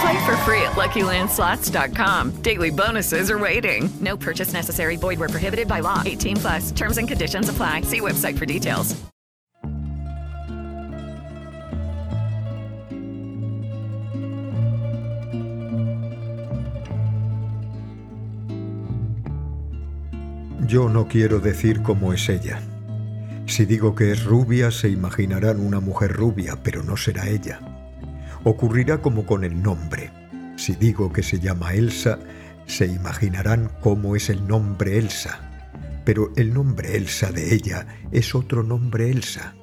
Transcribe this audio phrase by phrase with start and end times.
[0.00, 2.42] Play for free at LuckyLandSlots.com.
[2.42, 3.88] Daily bonuses are waiting.
[4.00, 4.96] No purchase necessary.
[4.96, 6.02] Void were prohibited by law.
[6.04, 6.70] 18 plus.
[6.72, 7.82] Terms and conditions apply.
[7.82, 8.94] See website for details.
[20.66, 22.60] Yo no quiero decir cómo es ella.
[23.46, 27.60] Si digo que es rubia, se imaginarán una mujer rubia, pero no será ella.
[28.48, 30.12] Ocurrirá como con el nombre.
[30.56, 32.20] Si digo que se llama Elsa,
[32.66, 35.40] se imaginarán cómo es el nombre Elsa.
[36.04, 39.56] Pero el nombre Elsa de ella es otro nombre Elsa.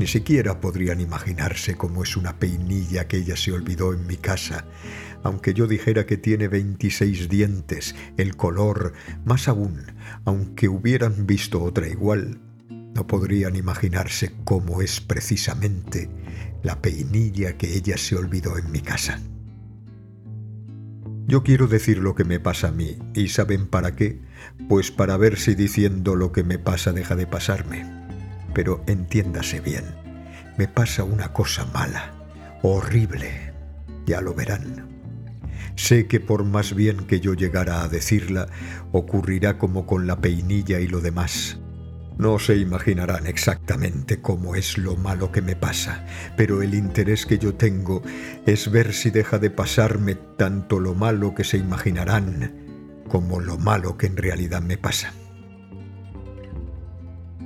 [0.00, 4.64] Ni siquiera podrían imaginarse cómo es una peinilla que ella se olvidó en mi casa,
[5.22, 8.92] aunque yo dijera que tiene 26 dientes, el color,
[9.24, 9.84] más aún,
[10.24, 12.40] aunque hubieran visto otra igual,
[12.92, 16.10] no podrían imaginarse cómo es precisamente
[16.62, 19.20] la peinilla que ella se olvidó en mi casa.
[21.26, 24.20] Yo quiero decir lo que me pasa a mí, ¿y saben para qué?
[24.68, 27.88] Pues para ver si diciendo lo que me pasa deja de pasarme.
[28.52, 29.84] Pero entiéndase bien,
[30.58, 32.12] me pasa una cosa mala,
[32.62, 33.52] horrible,
[34.06, 34.88] ya lo verán.
[35.76, 38.48] Sé que por más bien que yo llegara a decirla,
[38.90, 41.59] ocurrirá como con la peinilla y lo demás.
[42.20, 46.04] No se imaginarán exactamente cómo es lo malo que me pasa,
[46.36, 48.02] pero el interés que yo tengo
[48.44, 53.96] es ver si deja de pasarme tanto lo malo que se imaginarán como lo malo
[53.96, 55.14] que en realidad me pasa.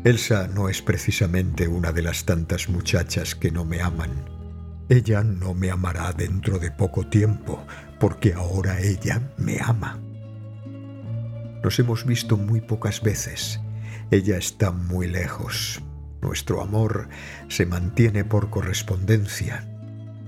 [0.03, 4.11] Elsa no es precisamente una de las tantas muchachas que no me aman.
[4.89, 7.65] Ella no me amará dentro de poco tiempo,
[8.01, 10.01] porque ahora ella me ama.
[11.63, 13.61] Nos hemos visto muy pocas veces.
[14.11, 15.83] Ella está muy lejos.
[16.21, 17.09] Nuestro amor
[17.49, 19.69] se mantiene por correspondencia.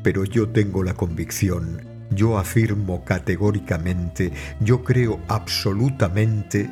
[0.02, 6.70] Pero yo tengo la convicción, yo afirmo categóricamente, yo creo absolutamente,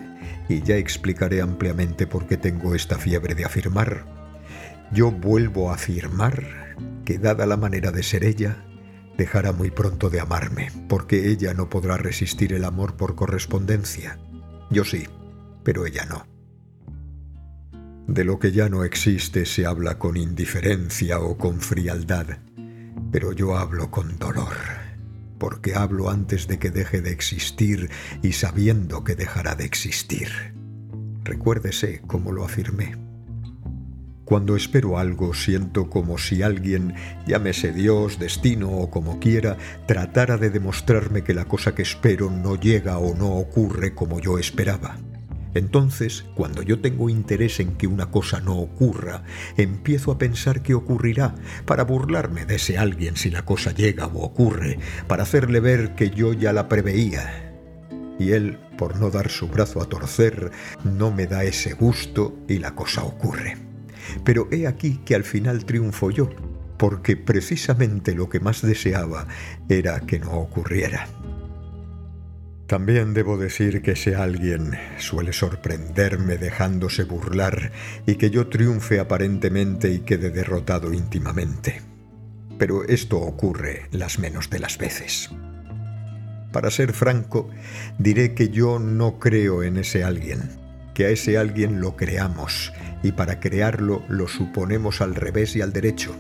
[0.49, 4.05] y ya explicaré ampliamente por qué tengo esta fiebre de afirmar.
[4.93, 8.65] Yo vuelvo a afirmar que dada la manera de ser ella,
[9.17, 14.19] dejará muy pronto de amarme, porque ella no podrá resistir el amor por correspondencia.
[14.71, 15.07] Yo sí,
[15.63, 16.34] pero ella no.
[18.07, 22.39] De lo que ya no existe se habla con indiferencia o con frialdad,
[23.11, 24.57] pero yo hablo con dolor,
[25.39, 27.91] porque hablo antes de que deje de existir
[28.23, 30.29] y sabiendo que dejará de existir.
[31.25, 32.95] Recuérdese cómo lo afirmé.
[34.27, 36.95] Cuando espero algo siento como si alguien,
[37.27, 42.57] llámese Dios, destino o como quiera, tratara de demostrarme que la cosa que espero no
[42.57, 44.99] llega o no ocurre como yo esperaba.
[45.55, 49.23] Entonces, cuando yo tengo interés en que una cosa no ocurra,
[49.57, 51.35] empiezo a pensar que ocurrirá,
[51.65, 56.11] para burlarme de ese alguien si la cosa llega o ocurre, para hacerle ver que
[56.11, 57.53] yo ya la preveía.
[58.19, 60.51] Y él, por no dar su brazo a torcer,
[60.85, 63.57] no me da ese gusto y la cosa ocurre.
[64.25, 66.31] Pero he aquí que al final triunfo yo,
[66.77, 69.27] porque precisamente lo que más deseaba
[69.69, 71.09] era que no ocurriera.
[72.67, 77.73] También debo decir que ese alguien suele sorprenderme dejándose burlar
[78.07, 81.83] y que yo triunfe aparentemente y quede derrotado íntimamente.
[82.59, 85.31] Pero esto ocurre las menos de las veces.
[86.53, 87.51] Para ser franco,
[87.99, 90.41] diré que yo no creo en ese alguien,
[90.95, 92.73] que a ese alguien lo creamos
[93.03, 96.15] y para crearlo lo suponemos al revés y al derecho.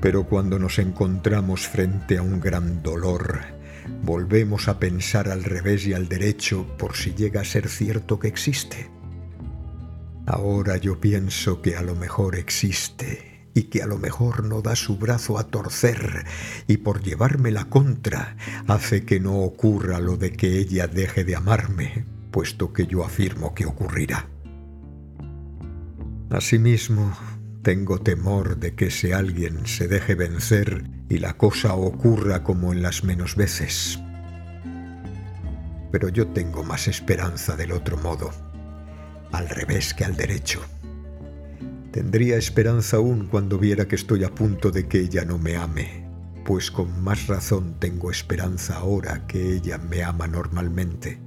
[0.00, 3.61] Pero cuando nos encontramos frente a un gran dolor,
[4.02, 8.28] volvemos a pensar al revés y al derecho por si llega a ser cierto que
[8.28, 8.90] existe.
[10.26, 14.76] Ahora yo pienso que a lo mejor existe y que a lo mejor no da
[14.76, 16.24] su brazo a torcer
[16.66, 18.36] y por llevarme la contra
[18.66, 23.54] hace que no ocurra lo de que ella deje de amarme, puesto que yo afirmo
[23.54, 24.28] que ocurrirá.
[26.30, 27.14] Asimismo,
[27.62, 32.80] tengo temor de que ese alguien se deje vencer y la cosa ocurra como en
[32.80, 34.00] las menos veces.
[35.90, 38.30] Pero yo tengo más esperanza del otro modo,
[39.30, 40.62] al revés que al derecho.
[41.90, 46.08] Tendría esperanza aún cuando viera que estoy a punto de que ella no me ame,
[46.46, 51.20] pues con más razón tengo esperanza ahora que ella me ama normalmente.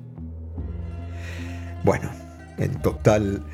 [1.83, 2.09] Bueno,
[2.57, 3.45] en total,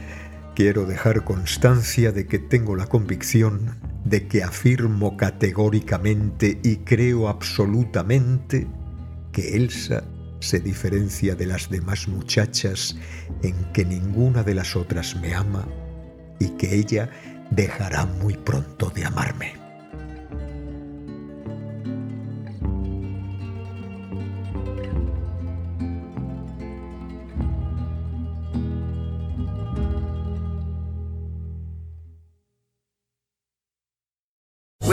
[0.61, 8.67] quiero dejar constancia de que tengo la convicción de que afirmo categóricamente y creo absolutamente
[9.31, 10.03] que Elsa
[10.39, 12.95] se diferencia de las demás muchachas
[13.41, 15.67] en que ninguna de las otras me ama
[16.39, 17.09] y que ella
[17.49, 19.60] dejará muy pronto de amarme.